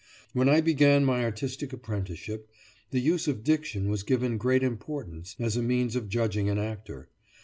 [0.33, 2.49] When I began my artistic apprenticeship,
[2.89, 7.09] the use of diction was given great importance, as a means of judging an actor.